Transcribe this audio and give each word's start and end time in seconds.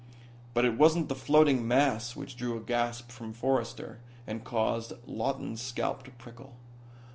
But 0.55 0.65
it 0.65 0.79
wasn't 0.79 1.09
the 1.09 1.15
floating 1.15 1.67
mass 1.67 2.15
which 2.15 2.35
drew 2.35 2.57
a 2.57 2.59
gasp 2.59 3.11
from 3.11 3.33
Forrester, 3.33 3.99
and 4.25 4.43
caused 4.43 4.93
Lawton's 5.05 5.61
scalp 5.61 6.01
to 6.05 6.09
prickle. 6.09 6.55